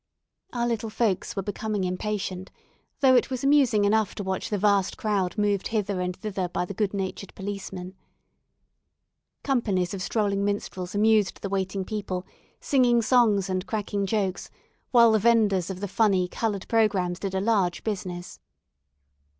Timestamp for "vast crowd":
4.57-5.37